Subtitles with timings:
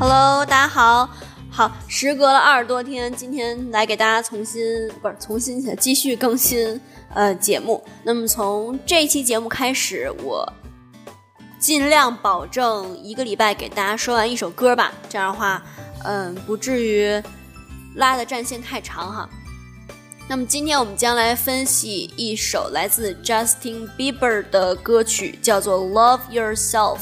[0.00, 1.10] Hello，大家好，
[1.50, 4.62] 好，时隔了二十多天，今天来给大家重新
[5.02, 6.80] 不是重新继续更新
[7.12, 7.82] 呃节目。
[8.04, 10.52] 那么从这期节目开始，我
[11.58, 15.60] 尽量保证一个礼拜给大家说完一首歌吧，这样的话，
[16.04, 17.20] 嗯，不至于
[17.96, 19.28] 拉的战线太长哈。
[20.28, 26.98] 那么今天我们将来分析一首来自 Justin Bieber 的歌曲，叫做《Love Yourself》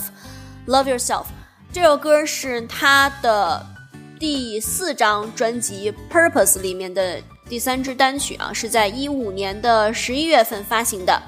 [0.66, 1.26] ，Love Yourself。
[1.72, 3.64] 这首歌是他的
[4.18, 11.22] 第四张专辑《Purpose》里面的第三支单曲啊，是在一五年的十一月份发行的。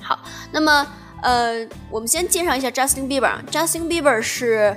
[0.00, 0.18] 好，
[0.52, 0.86] 那么
[1.22, 3.44] 呃，我们先介绍一下 Justin Bieber。
[3.50, 4.76] Justin Bieber 是。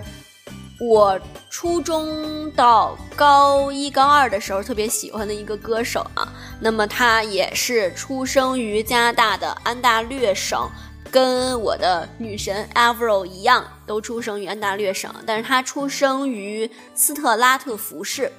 [0.77, 1.17] 我
[1.49, 6.27] 初中到高一、高二的时候特别喜欢的一个歌手啊，
[6.59, 10.69] 那么他也是出生于加拿大的安大略省，
[11.11, 18.31] 跟我的女神 Avril 一样，都出生于安大略省，但是他出生于斯特拉特福市，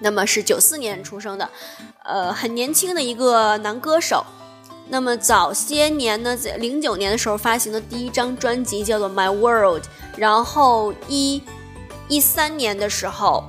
[0.00, 1.48] 那么是九四年出生的，
[2.04, 4.24] 呃，很年轻的一个男歌手。
[4.88, 9.84] 那么早些年呢，在零九年的时候发行的第一张专辑叫做《My World》，
[10.16, 11.40] 然后一
[12.08, 13.44] 一三年的时候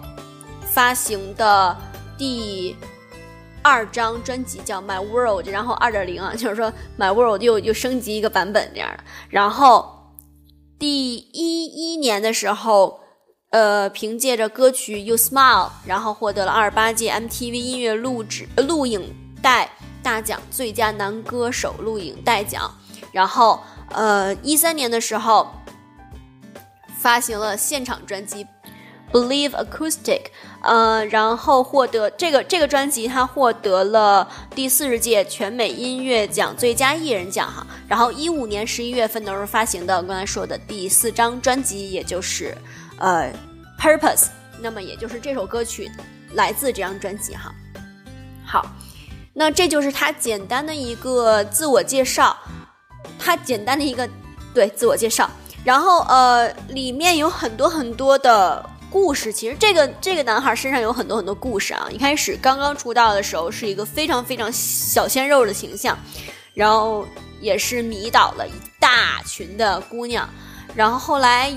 [0.71, 1.75] 发行的
[2.15, 2.75] 第
[3.61, 9.03] 二张专辑叫《My World》，然后二点零啊，就是说《My World》又又升级一个版本这样的。
[9.29, 10.13] 然后
[10.79, 12.99] 第一一年的时候，
[13.51, 19.69] 呃，凭借着歌曲《You Smile》，然后获得了二十八届 MTV 音乐录制录影带。
[20.03, 22.75] 大奖最佳男歌手录影带奖，
[23.11, 23.59] 然后
[23.91, 25.47] 呃一三年的时候
[26.97, 28.43] 发行了现场专辑
[29.11, 30.21] 《Believe Acoustic》，
[30.61, 37.65] 呃，然后获得这个这个专辑，他获得了第四十届全美音乐奖最佳艺人奖哈。
[37.87, 42.57] 然后一五年十一月份的时候发行的刚才说的第四张专辑，也就是
[42.97, 43.31] 呃
[43.81, 44.25] 《Purpose》，
[44.59, 45.91] 那么也就是这首歌曲
[46.33, 47.53] 来自这张专辑哈。
[48.45, 48.65] 好。
[49.33, 52.35] 那这就是他简单的一个自我介绍，
[53.17, 54.07] 他简单的一个
[54.53, 55.31] 对自我介绍，
[55.63, 58.61] 然后呃，里面有很多很多的
[58.91, 59.31] 故事。
[59.31, 61.87] 其实这个这个男孩身上有很多很多故事啊。
[61.89, 65.97] 一开始刚刚出道的时候是一个非常非常小鲜肉的形象，
[66.53, 67.07] 然后
[67.39, 70.29] 也是迷倒了一大群的姑娘。
[70.75, 71.51] 然后后来，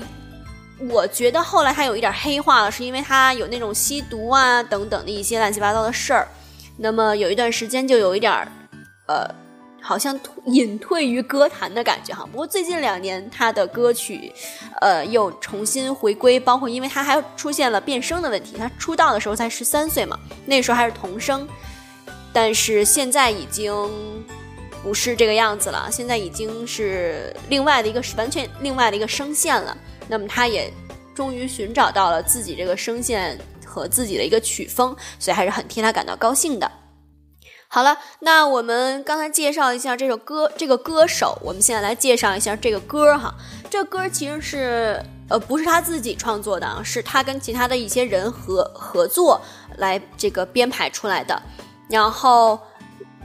[0.89, 6.27] 我觉得后来他有一点黑化了，是因为他有那种吸毒啊等等的一些乱七八糟的事儿。
[6.77, 8.47] 那么有一段时间就有一点儿，
[9.07, 9.29] 呃，
[9.85, 12.25] 好像隐退于歌坛的感觉哈。
[12.25, 14.33] 不过最近两年他的歌曲，
[14.81, 18.55] 呃，又重新回归，包括因为他还出现了变声的问题。
[18.57, 21.47] 他出道的时候才十三岁嘛，那时候还是童声，
[22.33, 23.71] 但是现在已经
[24.81, 29.77] 不是这个样子了，现在已经是另外的一个完全另外的一个声线了。
[30.07, 30.71] 那么他也
[31.13, 33.39] 终于寻找到了自己这个声线。
[33.67, 36.71] 和自己的一个曲风，所以还是很替他感到高兴的。
[37.67, 43.33] 好了，那我们刚才介绍一下这首歌，这个歌手，我们现在来介绍一下这个歌哈。
[43.69, 49.41] 这歌其实是呃不是他自己创作的啊，是他跟其他的一些人合合作
[49.77, 51.41] 来这个编排出来的。
[51.89, 52.57] 然后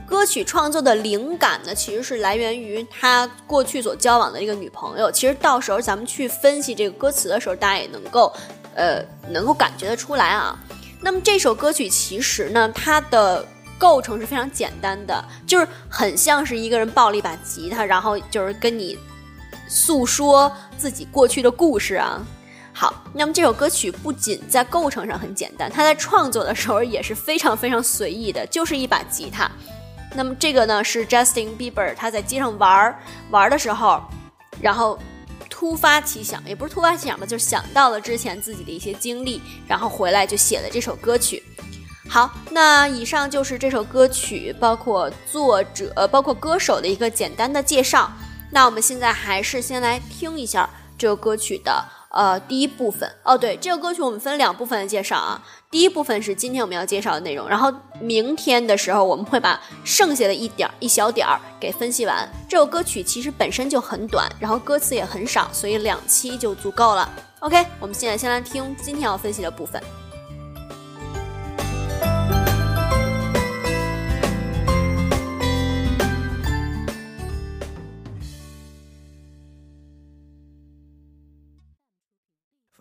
[0.05, 5.11] 歌曲创作的灵感呢，其实是来源于他过去所交往的一个女朋友。
[5.11, 8.33] 其实到时候咱们去分析这个歌词的时候，大家也能够。
[8.73, 10.57] 呃，能够感觉得出来啊。
[11.01, 13.45] 那么这首歌曲其实呢，它的
[13.81, 18.95] 构成是非常简单的，就是很像是一个人抱了一把吉他，然后就是跟你
[19.67, 22.23] 诉说自己过去的故事啊。
[22.71, 29.49] 好，那么这首歌曲不仅在构成上很简单，它在创作的时候也是非常非常随意的，就是一把吉他。
[30.15, 32.99] 那么这个呢是 Justin Bieber 他在街上玩儿
[33.31, 33.99] 玩的时候，
[34.61, 34.99] 然后。
[35.53, 41.43] 突发奇想，也不是突发奇想吧，就是想到了之前自己的一些经历，然后回来就写了这首歌曲。
[42.13, 48.11] 好，那以上就是这首歌曲，包括作者、呃，包括歌手的一个简单的介绍。
[48.49, 51.85] 那我们现在还是先来听一下这首歌曲的。
[52.09, 55.41] 呃，第一部分哦，对，这个歌曲我们分两部分的介绍啊。
[55.69, 62.29] 第一部分是今天我们要介绍的内容，然后明天的时候我们会把剩下的一点儿一小点儿给分析完。
[62.49, 67.09] 这首歌曲其实本身就很短，然后歌词也很少，所以两期就足够了。
[67.39, 69.81] OK，我们现在先来听今天要分析的部分。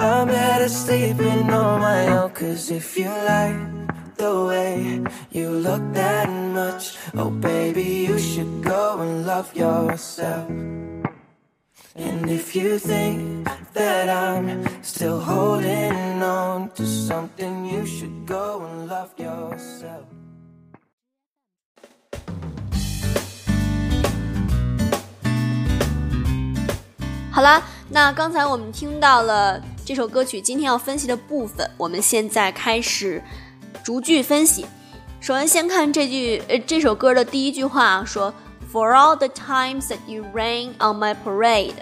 [0.00, 3.56] I'm better sleeping on my own, cause if you like
[4.16, 10.48] the way you look that much, oh baby, you should go and love yourself.
[11.96, 18.86] And if you think that I'm still holding on to something, you should go and
[18.86, 20.04] love yourself.
[27.30, 33.21] 好啦，那刚才我们听到了 这首歌曲，今天要分析的部分，我们现在开始
[33.83, 34.65] 逐句分析。
[35.19, 38.33] 首先，先看这句呃这首歌的第一句话啊，说
[38.71, 41.73] For all the times that you rain on my parade。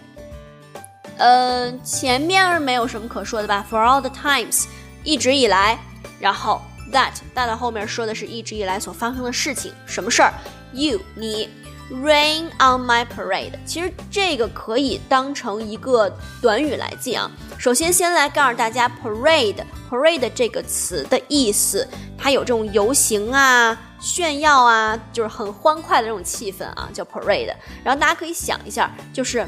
[1.18, 4.66] 呃，前面没有什么可说的吧？For all the times，
[5.04, 5.78] 一直以来，
[6.20, 6.62] 然后
[6.94, 10.34] that 大到后面说的是一直以来所发生的事情，什么事儿
[10.74, 11.50] ？You 你。
[11.92, 17.30] Rain on my parade，其实这个可以当成一个短语来记啊。
[17.58, 27.56] 首先，先来告诉大家，parade，parade 这个词的意思，它有这种游行啊、炫耀啊，就是很欢快的这种气氛啊，叫 parade。
[27.84, 29.48] 然后大家可以想一下，就是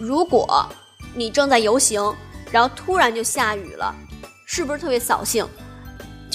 [0.00, 0.66] 如果
[1.14, 2.02] 你正在游行，
[2.50, 3.94] 然后突然就下雨了，
[4.46, 5.46] 是不是特别扫兴？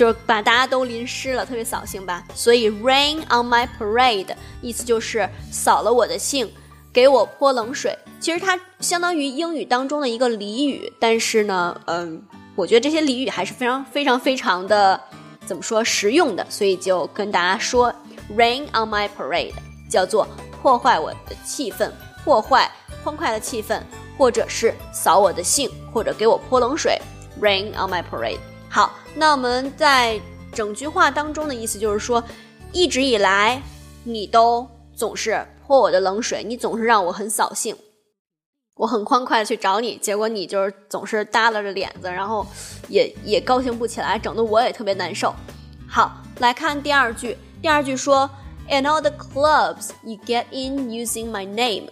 [0.02, 2.24] 就把大家都淋湿了，特别扫兴吧。
[2.34, 6.52] 所以 rain on my parade 意思就是扫了我的兴，
[6.92, 7.96] 给我泼冷水。
[8.20, 12.20] 其实它相当于英语当中的一个俚语，但是呢，嗯，
[12.56, 15.00] 我觉得这些俚语还是非常非常非常的
[15.46, 17.94] 怎么说实用的，所以就跟大家说
[18.36, 19.54] rain on my parade
[19.88, 20.28] 叫做
[20.64, 21.92] 破坏我的气氛，
[22.24, 22.68] 破坏
[23.04, 23.80] 欢快的气氛，
[24.18, 27.00] 或者是扫我的兴，或者给我泼冷水。
[27.40, 28.40] rain on my parade。
[28.74, 30.18] 好，那我们在
[30.54, 32.24] 整句话当中的意思就是说，
[32.72, 33.62] 一直以来
[34.06, 34.66] 你都
[34.96, 37.76] 总是泼我的冷水，你总是让我很扫兴。
[38.76, 42.48] 我很欢快的去找你，结果你就是总是耷拉着脸子，然后
[42.88, 45.36] 也也高兴不起来，整的我也特别难受。
[45.86, 48.30] 好，来看第二句，第二句说
[48.70, 51.90] ，In all the clubs you get in using my name。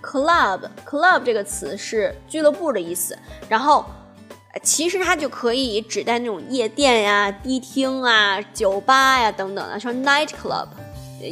[0.00, 3.18] Club，club 这个词是俱乐部的意思，
[3.48, 3.84] 然后。
[4.62, 10.66] 其实它就可以指代那种夜店呀、迪厅啊、酒吧呀等等的，说 night club，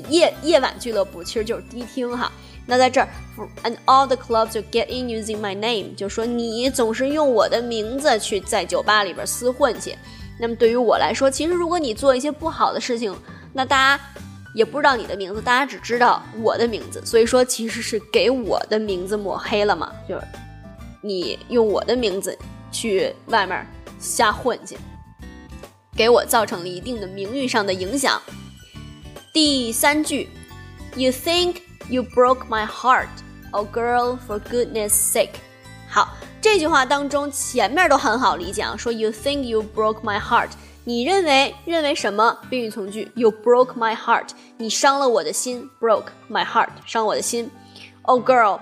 [0.08, 2.30] 夜夜晚俱乐部其实就是迪厅哈。
[2.66, 3.08] 那在这儿
[3.62, 9.96] ，and all the clubs you get in using my name，就说你总是用我的名字去在酒吧里边厮混去。
[10.40, 13.14] 那么对于我来说，其实如果你做一些不好的事情，
[13.52, 14.02] 那大家
[14.54, 20.22] 也不知道你的名字，大家只知道我的名字，所以说其实是给我的名字抹黑了嘛，就是
[21.02, 22.36] 你用我的名字。
[22.74, 23.64] 去外面
[23.98, 24.76] 瞎混去，
[25.96, 28.20] 给我造成了一定的名誉上的影响。
[29.32, 30.28] 第三句
[30.96, 33.08] ，You think you broke my heart,
[33.52, 35.36] oh girl, for goodness sake。
[35.88, 40.50] 好，这句话当中前面都很好理解啊，说 You think you broke my heart，
[40.84, 42.36] 你认为认为什么？
[42.50, 47.50] 宾语从句，You broke my heart，你伤了我的心，broke my heart，伤我的心。
[48.02, 48.60] Oh girl，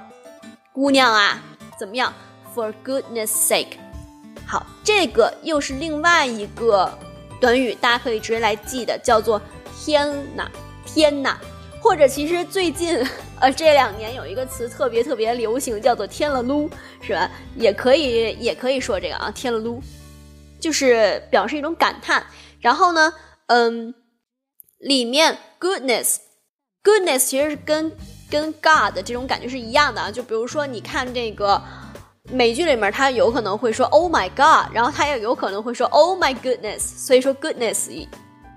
[0.73, 1.43] 姑娘啊，
[1.79, 2.13] 怎么样
[2.55, 3.82] ？For goodness sake。
[4.53, 6.93] 好，这个又是另外一个
[7.41, 9.41] 短语，大家可以直接来记的，叫做
[9.75, 10.53] “天哪，
[10.85, 11.41] 天哪”，
[11.81, 13.03] 或者其实最近
[13.41, 17.31] 呃这两年有一个词特别特别流行，叫做“天了噜”，是吧？
[17.57, 19.81] 也可以也可以说这个啊，“天了噜”，
[20.61, 22.23] 就是表示一种感叹。
[22.61, 23.15] 然后呢，
[23.47, 23.95] 嗯，
[24.81, 27.91] 里面 “goodness”，“goodness” 其实是跟
[28.31, 30.11] 跟 “God” 这种感觉是一样的啊。
[30.11, 31.63] 就比如说，你看这个。
[32.31, 38.07] 美剧里面，他有可能会说 “Oh my God”，然后他也有可能会说 “Oh my goodness”，所以说 “goodness”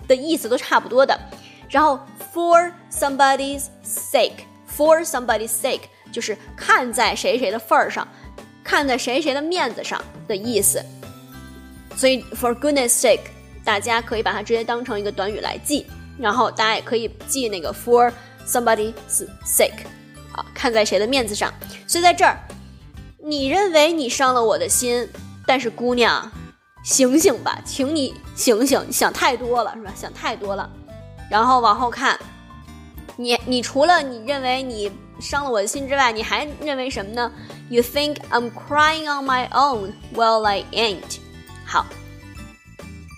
[0.08, 1.20] 的意思都差不多的。
[1.68, 2.00] 然后
[2.32, 5.82] “for somebody's sake”，“for somebody's sake”
[6.12, 8.08] 就是看在谁谁的份儿上，
[8.64, 10.84] 看在谁谁的面子上的意思。
[11.98, 13.28] 所以 “for goodness sake”
[13.66, 15.88] 大家可以把它直接当成一个短语来记，
[16.20, 18.14] 然后大家也可以记那个 “for
[18.48, 18.94] somebody's
[19.44, 19.86] sake”，
[20.34, 21.52] 啊，看在谁的面子上。
[21.88, 22.40] 所以在这儿。
[23.28, 25.10] 你认为你伤了我的心，
[25.48, 26.32] 但是姑娘，
[26.84, 29.92] 醒醒吧，请你醒醒，想太多了是吧？
[29.96, 30.70] 想太多了。
[31.28, 32.20] 然后往后看，
[33.18, 37.32] 你你除了你认为你伤了我的心之外，你还认为什么呢
[37.68, 39.94] ？You think I'm crying on my own?
[40.14, 41.18] Well, I ain't.
[41.66, 41.88] 好，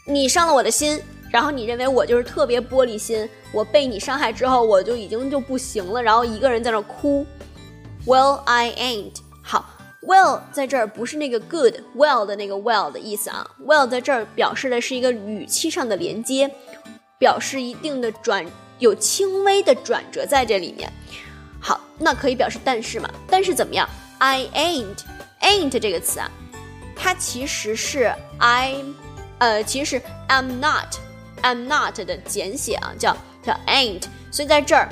[0.06, 7.28] 你伤了我的心，然后你认为我就是特别玻璃心，我被你伤害之后，我就已经就不行了，然后一个人在那哭。
[8.06, 9.16] Well, I ain't.
[9.44, 9.66] 好
[10.02, 16.50] ，well 在这儿不是那个 good well 的那个 well 的意思啊，well 在这儿表示的是一个语气上的连接，
[17.18, 18.46] 表示一定的转，
[18.80, 20.92] 有轻微的转折在这里面。
[21.60, 23.10] 好，那可以表示但是嘛？
[23.30, 23.90] 但是怎么样
[24.20, 24.98] ？I ain't
[25.42, 26.32] ain't 这个词啊，
[26.96, 28.76] 它其实是 I，
[29.40, 30.96] 呃，其实是 I'm not
[31.42, 34.04] I'm not 的简写啊，叫叫 ain't。
[34.32, 34.90] 所以在这儿，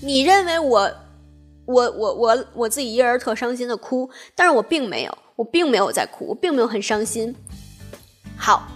[0.00, 0.92] 你认为我？
[1.66, 7.34] 我我我我自己一人特伤心的哭，但是我并没有，我并没有在哭，我并没有很伤心。
[8.36, 8.68] 好，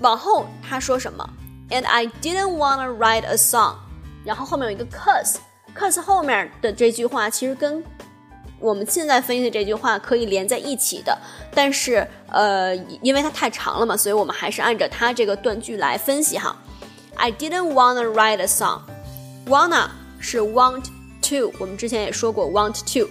[0.00, 1.28] 往后他说什么
[1.70, 3.76] ？And I didn't wanna write a song。
[4.24, 7.84] 然后后面有一个 cause，cause 后面的这句话其实跟
[8.58, 11.16] 我们现在分析的这句话可以连在一起的，
[11.54, 16.56] 但是呃，因为它太长了嘛，所以我们还是按照它这个断句来分析哈。
[17.14, 18.80] I didn't wanna write a song。
[19.46, 20.84] Wanna 是 want。
[21.40, 23.08] To 我们之前也说过 want to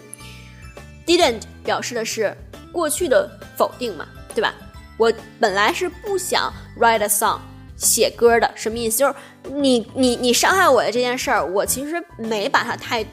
[1.05, 2.35] didn't 表示的是
[2.71, 4.53] 过去的否定嘛，对吧？
[4.97, 7.39] 我本来是不想 write a song
[7.75, 8.99] 写歌的，什么意思？
[8.99, 9.15] 就是
[9.49, 13.03] 你你你伤害我的这件事儿，我其实没把它太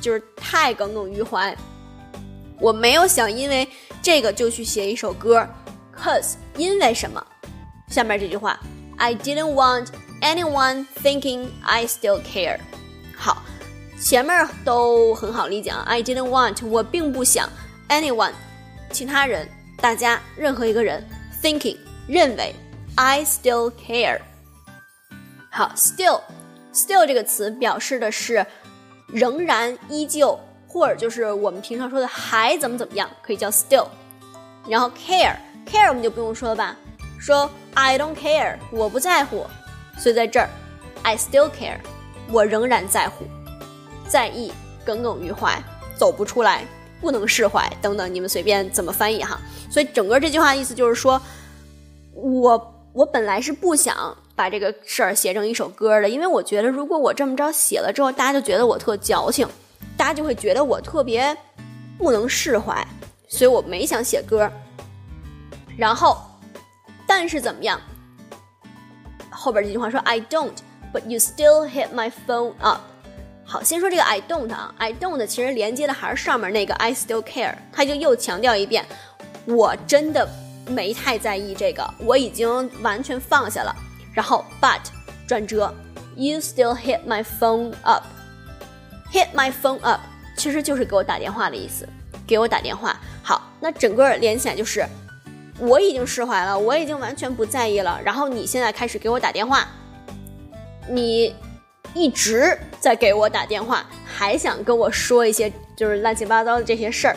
[0.00, 1.56] 就是太耿耿于怀，
[2.60, 3.66] 我没有想因为
[4.02, 5.46] 这个就去写一首歌
[5.96, 7.24] ，cause 因为什么？
[7.88, 8.58] 下面这句话
[8.98, 9.86] ，I didn't want
[10.20, 12.58] anyone thinking I still care。
[13.16, 13.42] 好。
[14.00, 17.48] 前面都很好理解啊，I didn't want，我并不想
[17.88, 18.32] ，anyone，
[18.90, 21.04] 其他人，大家，任何一个人
[21.42, 21.76] ，thinking，
[22.06, 22.54] 认为
[22.94, 24.20] ，I still care。
[25.50, 28.46] 好，still，still 这个词表示的是
[29.08, 30.38] 仍然、依旧，
[30.68, 33.88] 或者就是我们平常说的还怎么怎么样，可以叫 still。
[34.68, 36.76] 然后 care，care 我们就不用说了吧，
[37.18, 39.44] 说 I don't care，我不在乎，
[39.98, 40.48] 所以在这儿
[41.02, 41.78] ，I still care，
[42.30, 43.26] 我仍然在乎。
[44.08, 44.50] 在意、
[44.84, 45.62] 耿耿于怀、
[45.96, 46.64] 走不出来、
[47.00, 49.38] 不能释怀等等，你们随便怎么翻译哈。
[49.70, 51.20] 所以整个这句话意思就是说，
[52.14, 59.46] 我我本来是不想把这个事儿写成一首歌的，因为我觉得如果我这么着写了之后，大家就觉得我特矫情，
[59.96, 61.36] 大家就会觉得我特别
[61.98, 62.86] 不能释怀，
[63.28, 64.50] 所以我没想写歌。
[65.76, 66.16] 然后，
[67.06, 67.80] 但是怎么样？
[69.30, 70.56] 后边这句话说：“I don't,
[70.92, 72.80] but you still hit my phone up。”
[73.50, 78.84] 好，先说这个 I don't 啊，I don't 其实连接的还是上面那个 I still care，他就又强调一遍，
[79.46, 80.28] 我真的
[80.66, 83.74] 没太在意这个，我已经完全放下了。
[84.12, 84.80] 然后 but
[85.26, 85.74] 转折
[86.14, 90.02] ，you still hit my phone up，hit my phone up
[90.36, 91.88] 其实就是给我打电话的意思，
[92.26, 93.00] 给我打电话。
[93.22, 94.86] 好，那整个连起来就是
[95.58, 97.98] 我已经释怀了，我已经完全不在意了。
[98.04, 99.66] 然后你现在开始给我打电话，
[100.86, 101.34] 你。
[101.94, 107.16] 一直在给我打电话，还想跟我说一些就是乱七八糟的这些事儿，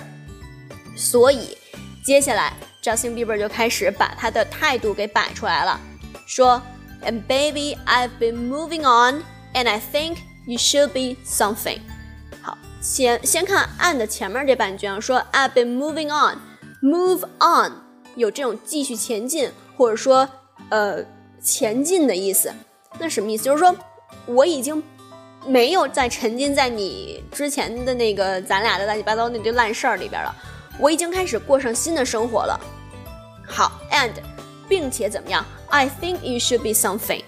[0.95, 1.57] 所以
[2.03, 5.79] 接下来 Justin Bieber 就开始把他的态度给摆出来了，
[6.25, 6.61] 说
[7.03, 9.23] ，And baby, I've been moving on,
[9.53, 11.79] and I think you should be something。
[12.41, 16.39] 好，先先看 and 前面这半句啊，说 I've been moving on,
[16.81, 17.73] move on
[18.15, 20.27] 有这种继续前进或者说
[20.69, 21.03] 呃
[21.41, 22.51] 前进的意思，
[22.97, 23.43] 那什么意思？
[23.43, 23.75] 就是说。
[24.25, 24.81] 我已经
[25.45, 30.35] 没有再沉浸在你之前的那个咱俩的乱七八糟那堆烂事儿里边了，
[30.79, 32.59] 我已经开始过上新的生活了。
[33.47, 34.11] 好，and，
[34.69, 37.23] 并且怎么样？I think you should be something。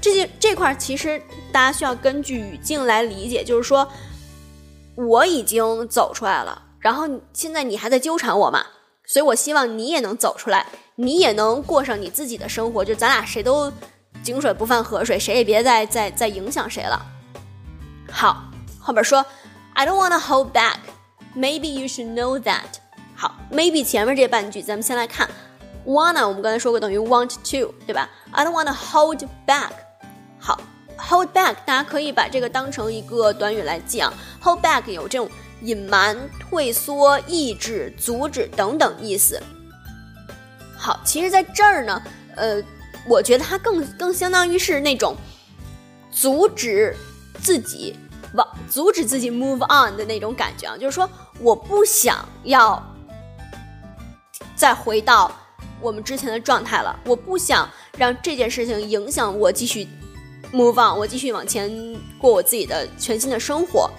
[0.00, 1.22] 这些这块其实
[1.52, 3.88] 大家需要根据语境来理解，就是说
[4.96, 8.66] 我已经走出来了，然后现在你还在纠缠我嘛？
[9.06, 13.72] 所以我希望你也能走出来，你也能过上你自己的生活，就咱俩谁都。
[14.22, 17.04] 井水不犯河水，谁也别再再再影响谁了。
[18.10, 18.44] 好，
[18.78, 19.24] 后边说
[19.74, 20.76] ，I don't wanna hold back.
[21.34, 22.78] Maybe you should know that.
[23.16, 25.28] 好，maybe 前面这半句，咱们先来看
[25.86, 29.70] ，wanna 我们刚才说过等于 want to，对吧？I don't wanna hold back.
[30.38, 30.60] 好
[30.96, 34.12] ，hold back 大家可以把这个当成一个短语来记啊。
[34.42, 35.28] hold back 有这种
[35.62, 39.42] 隐瞒、退缩、抑制、阻止等等意思。
[40.76, 42.02] 好，其实在这儿呢，
[42.36, 42.62] 呃。
[43.06, 45.16] 我觉得它更更相当于是那种
[46.10, 46.96] 阻止
[47.40, 47.96] 自己
[48.34, 51.08] 往阻止自己 move on 的那种感觉啊，就是说
[51.40, 52.82] 我不想要
[54.54, 55.30] 再回到
[55.80, 57.68] 我们之前的状态了，我不想
[57.98, 59.88] 让这件事情影响我继续
[60.52, 61.70] move on，我继续往前
[62.18, 63.90] 过我自己的全新的生活。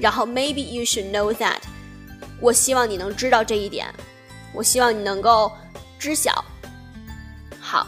[0.00, 1.58] 然后 maybe you should know that，
[2.40, 3.92] 我希望你能知道这一点，
[4.54, 5.52] 我希望你能够
[5.98, 6.44] 知晓。
[7.60, 7.86] 好，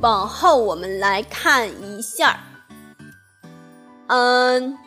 [0.00, 2.38] 往后我们来看一下。
[4.08, 4.78] 嗯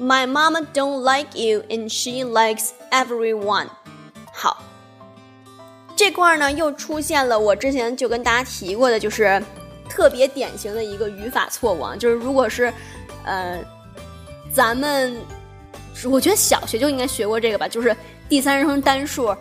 [0.00, 3.68] ，My mama don't like you and she likes everyone。
[4.32, 4.62] 好，
[5.96, 9.42] 这块儿呢又出现了我之前就跟大家提过的，就是
[9.88, 12.72] 特别典型的一个语法错误啊，就是如果是
[13.24, 13.58] 呃
[14.52, 15.16] 咱们，
[16.10, 17.94] 我觉得小学就应该学过这个吧，就是
[18.28, 19.34] 第三人称单数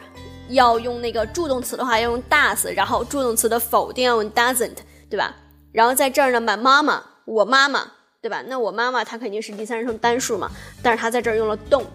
[0.49, 4.77] 要用那个助动词的话要用 does，然后助动词的否定要用 doesn't，
[5.09, 5.35] 对吧？
[5.71, 7.91] 然后在这儿呢，my 妈妈，我妈妈。
[8.21, 8.43] 对吧？
[8.47, 10.49] 那我妈妈她肯定是第三人称单数嘛，
[10.81, 11.85] 但是她在这儿用了 don't，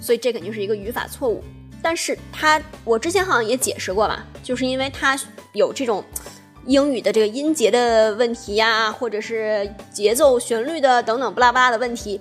[0.00, 1.42] 所以这肯定是一个语法错误。
[1.82, 5.18] 但是它我之前好像也解释过吧，就是因为它
[5.54, 6.04] 有这种
[6.66, 12.20] 英语的这个音节的问题呀，或者是节奏、旋律的等等不拉不拉的问题，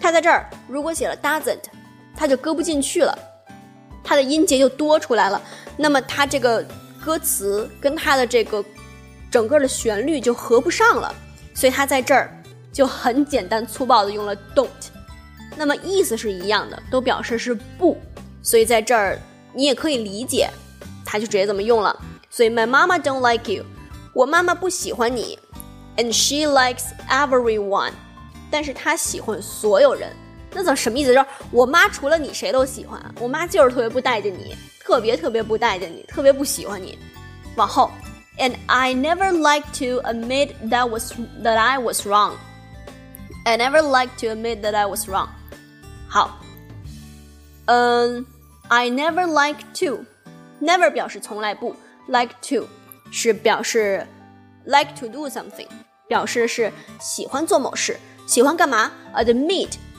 [0.00, 1.64] 它在这儿如果写了 doesn't，
[2.16, 3.18] 它就搁不进去了，
[4.06, 5.42] 它的音节就多出来了，
[5.76, 6.64] 那么它这个
[7.04, 8.64] 歌词跟它的这个
[9.30, 11.14] 整个的旋律就合不上了，
[11.52, 12.32] 所以它在这儿。
[12.72, 14.68] 就很简单粗暴的用了 don't，
[15.56, 17.96] 那么意思是一样的，都表示是不，
[18.42, 19.18] 所以在这儿
[19.54, 20.50] 你也可以理解，
[21.02, 21.98] 他就直接这么用了。
[22.28, 23.64] 所以 my mama don't like you，
[24.12, 25.38] 我妈妈不喜欢你
[25.96, 27.92] ，and she likes everyone，
[28.50, 30.12] 但是她喜欢所有人。
[30.55, 31.13] 那怎什么意思？
[31.13, 36.97] 就是我妈除了你谁都喜欢，我妈就是特别不待见你，特别特别不待见你，特别不喜欢你。
[37.55, 37.89] 往后，
[38.37, 44.61] and I never like to admit that was that I was wrong。I never like to admit
[44.61, 45.29] that I was wrong。
[46.07, 46.39] 好，
[47.65, 48.25] 嗯，
[48.67, 51.75] I never like to，never 表示从来不，
[52.07, 52.67] like to
[53.09, 54.05] 是表示
[54.65, 55.67] like to do something，
[56.07, 58.91] 表示是喜欢做某事，喜欢干嘛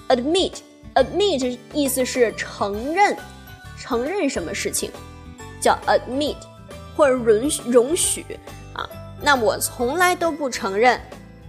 [0.10, 0.54] Admit,
[0.96, 3.18] admit 意思是承认，
[3.78, 4.92] 承认什么事情，
[5.60, 6.38] 叫 admit，
[6.96, 8.26] 或者允容许
[8.74, 8.88] 啊。
[9.22, 11.00] 那我从来都不承认。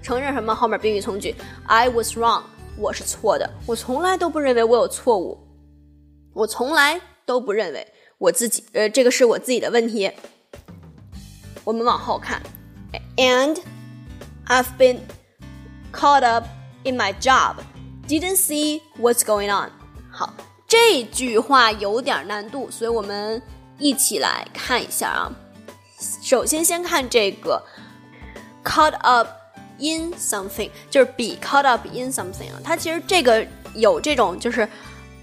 [0.01, 0.55] 承认什么？
[0.55, 1.35] 后面宾语从句
[1.67, 2.43] ，I was wrong，
[2.79, 5.39] 我是错的，我从来都不认为我有错误，
[6.33, 10.11] 我从来都不认为我自己，呃，这个是我自己的问题。
[11.65, 12.41] 我们往后看
[13.17, 13.59] ，and
[14.47, 15.01] I've been
[15.93, 16.47] caught up
[16.85, 17.57] in my job,
[18.09, 19.71] didn't see what's going on。
[20.11, 20.33] 好，
[20.67, 23.41] 这句话有点难度，所以我们
[23.79, 25.31] 一起来看一下啊。
[26.23, 27.63] 首先，先看这个
[28.65, 29.29] caught up。
[29.81, 34.69] In something 就是 be caught up in something 啊，它其实这个有这种就是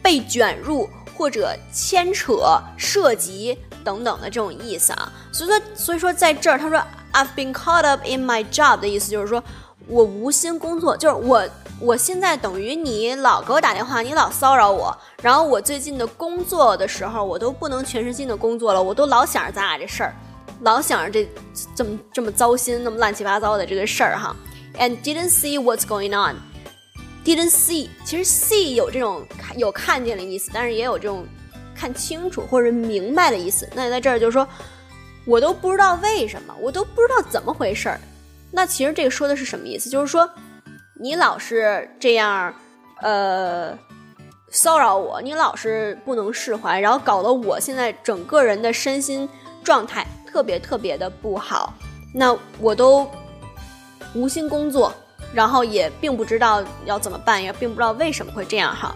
[0.01, 5.11] 被卷入或者牵扯、涉及等等的这种意思啊。
[5.33, 9.43] 所以说，所以说在这儿他说 I've been caught up in my job 的意思就是说
[9.87, 11.45] 我无心工作，就是我
[11.79, 20.15] 我现在等于你老给我打电话，你老骚扰我，然后我最近的工作的时候我都不能全身心的工作了，我都老想着咱俩这事儿。
[20.61, 21.29] 老想着这
[21.75, 24.33] 这么这么糟心，那么乱七八糟的这个事儿哈
[24.79, 29.21] ，and didn't see what's going on，didn't see，其实 see 有这种
[29.57, 31.25] 有看见的意思，但是也有这种
[31.75, 33.67] 看清楚或者明白的意思。
[33.75, 34.47] 那在这儿就是说，
[35.25, 37.99] 我都不知道为什么，我都不知道怎么回事儿。
[38.49, 39.89] 那其实这个说的是什么意思？
[39.89, 40.27] 就是说，
[40.99, 42.53] 你老是这样，
[43.01, 43.77] 呃，
[44.49, 49.27] 骚扰我，你老是不能释怀，然后搞得我现在整个人的身心
[49.63, 50.05] 状态。
[50.25, 51.73] 特别特别的不好，
[52.13, 53.09] 那我都
[54.13, 54.93] 无心工作，
[55.33, 58.93] 然后也并不知道要怎么办，也并不知道为什么会这样哈。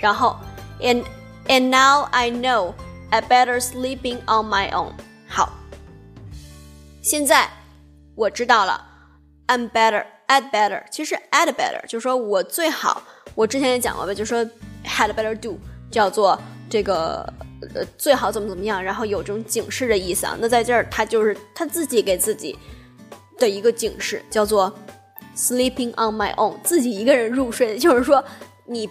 [0.00, 0.36] 然后
[0.80, 1.04] ，and
[1.46, 2.74] and now I know
[3.10, 4.94] I better sleeping on my own。
[5.28, 5.52] 好，
[7.00, 7.48] 现在
[8.16, 8.84] 我知道了
[9.46, 10.82] ，I'm better Add better。
[10.90, 13.02] 其实 add better 就是说我最好，
[13.34, 14.44] 我之前也讲过吧，就是说
[14.84, 15.58] had better do
[15.90, 17.32] 叫做这个。
[17.74, 20.36] 呃，最好怎么怎么样，然后有这种警示的意思啊。
[20.38, 22.54] 那在这儿，他就是他自己给自己
[23.38, 24.70] 的一个警示，叫做
[25.34, 27.78] sleeping on my own，自己一个人入睡。
[27.78, 28.22] 就是说，
[28.66, 28.86] 你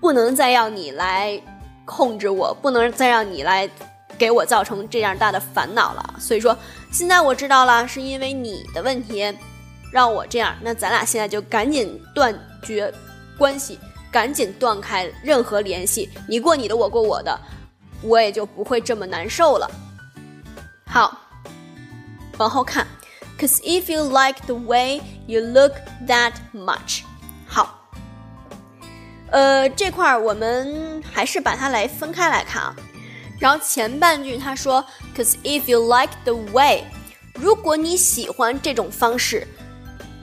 [0.00, 1.42] 不能再要你来
[1.84, 3.68] 控制我，不能再让你来
[4.16, 6.14] 给我造成这样大的烦恼了。
[6.20, 6.56] 所以说，
[6.92, 9.34] 现在我知道了，是因为你的问题
[9.94, 10.56] 让我这样。
[10.60, 12.92] 那咱俩现在就赶紧断绝
[13.38, 13.78] 关系，
[14.10, 16.10] 赶紧断开任何联系。
[16.28, 17.38] 你过你的，我过我的。
[18.02, 19.70] 我也就不会这么难受了。
[20.84, 21.16] 好，
[22.38, 22.84] 往后看
[23.38, 25.72] ，Cause if you like the way you look
[26.08, 27.02] that much，
[27.46, 27.88] 好，
[29.30, 32.76] 呃，这块儿我们还是把它来分开来看啊。
[33.38, 34.84] 然后前半句他说
[35.16, 36.84] ，Cause if you like the way，
[37.34, 39.46] 如果你喜欢这种方式，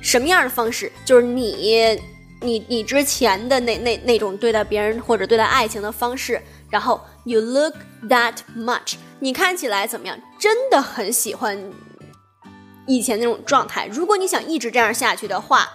[0.01, 0.91] 什么样的方式？
[1.05, 1.99] 就是你
[2.41, 6.41] 你你之前的那那那种对待别人或者对待爱情的方式。
[6.69, 10.17] 然后 you look that much，你看起来怎么样？
[10.39, 11.71] 真的很喜欢
[12.87, 13.87] 以前那种状态。
[13.87, 15.69] 如果你想一直这样下去的话，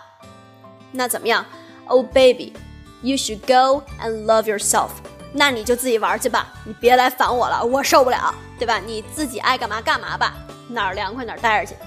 [0.93, 1.45] 那怎么样
[1.85, 4.89] ？Oh baby，you should go and love yourself。
[5.35, 8.79] 那你就自己玩去吧，你别来烦我了，我受不了，对吧？
[8.79, 10.35] 你自己爱干嘛干嘛吧，
[10.71, 11.79] 哪儿凉快哪儿待着去。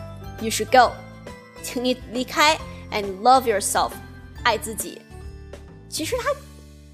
[0.45, 0.93] You should go，
[1.63, 2.57] 请你离开
[2.91, 3.91] ，and love yourself，
[4.43, 5.01] 爱自己。
[5.89, 6.29] 其实他。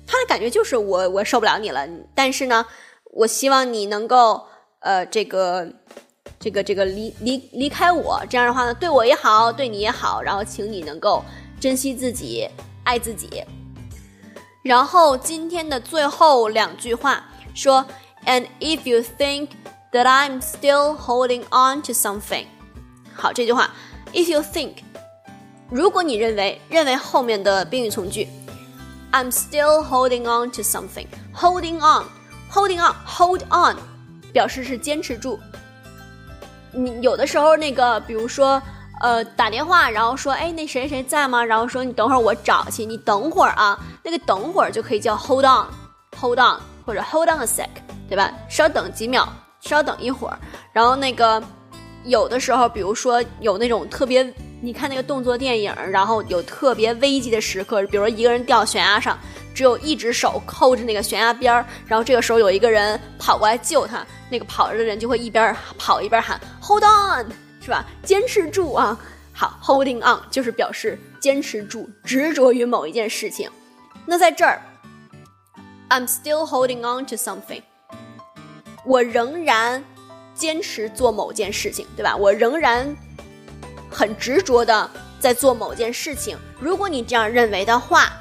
[0.08, 2.64] 他的感觉就是我我受不了你了，但是呢，
[3.06, 4.46] 我希望你能够
[4.82, 5.68] 呃这个
[6.40, 11.26] 这个这个离离离开我，这样的话呢，对我也好，对你也好，然后请你能够
[11.60, 12.48] 珍惜自己，
[12.84, 13.44] 爱自己。
[14.62, 17.26] 然后今天的最后两句话
[17.56, 17.84] 说
[18.28, 19.50] ，And if you think
[19.92, 22.46] that I'm still holding on to something，
[23.16, 23.74] 好，这句话
[24.14, 24.76] ，if you think，
[25.70, 28.28] 如果你认为认为后面的宾语从句。
[29.12, 31.08] I'm still holding on to something.
[31.34, 32.04] Holding on,
[32.52, 33.78] holding on, hold on，
[34.34, 35.40] 表示是坚持住。
[36.74, 38.62] 你有的时候那个，比如说，
[39.00, 41.42] 呃，打电话，然后说，哎，那谁谁在吗？
[41.42, 43.80] 然后说你等会儿我找去，你等会儿啊。
[44.04, 45.68] 那个等会儿就可以叫 hold on,
[46.20, 47.70] hold on，或者 hold on a sec，
[48.10, 48.30] 对吧？
[48.50, 49.26] 稍等几秒，
[49.62, 50.38] 稍等一会儿。
[50.74, 51.42] 然后那个
[52.06, 54.34] 有的时候，比如说有那种特别。
[54.62, 59.20] 你看那个动作电影，然后有特别危机的时刻，比如说一个人掉悬崖上，
[59.54, 67.28] 只有一只手扣着那个悬崖边儿，然后这个时候有一个人跑过来救他，那个跑着的人就会一边跑一边喊 “Hold on”，
[67.62, 67.86] 是吧？
[68.02, 68.98] 坚持住啊！
[69.34, 73.48] 好，“Holding on” 就是表示坚持住，执着于某一件事情。
[74.08, 74.60] 那在这儿
[75.90, 77.62] ，“I'm still holding on to something”，
[78.84, 79.84] 我仍然
[80.36, 82.16] 坚持做某件事情，对吧？
[82.16, 82.96] 我仍然。
[83.88, 86.38] 很执着的在做某件事情。
[86.60, 88.12] 如果你这样认为的话，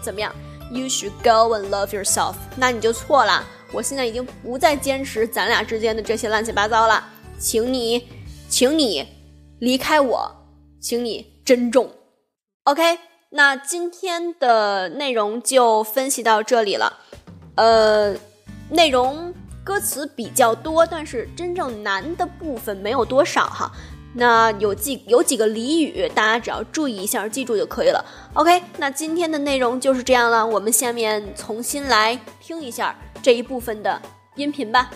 [0.00, 0.32] 怎么样
[0.70, 2.34] ？You should go and love yourself。
[2.56, 3.44] 那你就错了。
[3.72, 7.04] 我现在已经不再坚持咱俩之间的这些乱七八糟了，
[7.36, 8.08] 请你，
[8.48, 9.08] 请你
[9.58, 10.46] 离开我，
[10.80, 11.90] 请你珍重。
[12.62, 12.98] OK，
[13.30, 17.00] 那今天的内容就分析到这里了。
[17.56, 18.14] 呃，
[18.70, 19.34] 内容
[19.64, 23.72] 歌词比较多，但是真正难的部分没有多少哈。
[24.16, 28.04] 那有几有几个俚语，大家只要注意一下，记住就可以了。
[28.34, 30.46] OK，那今天的内容就是这样了。
[30.46, 34.00] 我们下面重新来听一下这一部分的
[34.36, 34.90] 音频吧。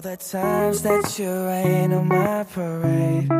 [0.02, 3.39] the time that you rain on my parade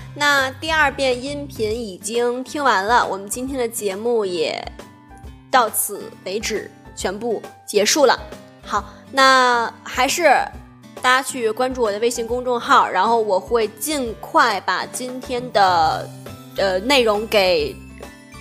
[0.21, 4.63] 那第二遍音频已经听完了，我们今天的节目也
[5.49, 8.19] 到此为止，全部结束了。
[8.61, 10.25] 好，那还是
[11.01, 16.07] 大家去关注我的微信公众号，然后我会尽快把今天的
[16.55, 17.75] 呃内容给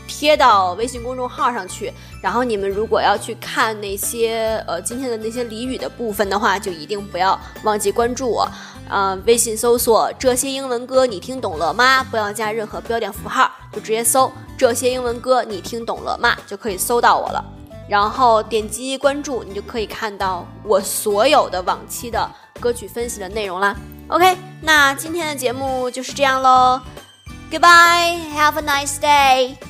[0.07, 1.91] 贴到微信公众号上去。
[2.23, 8.47] 然后你们如果要去看那些呃今天的那些俚语的部分的话，就一定不要忘记关注我。
[8.91, 12.05] 嗯，微信搜索这些英文歌，你听懂了吗？
[12.11, 16.37] 不要加任何标点符号，就直接搜这些英文歌，你听懂了吗？
[16.47, 17.45] 就可以搜到我了。
[17.89, 23.77] 然后点击关注，你就可以看到我所有的往期的歌曲分析的内容啦。
[24.09, 26.81] OK，那今天的节目就是这样喽。
[27.51, 29.70] Goodbye, have a nice day.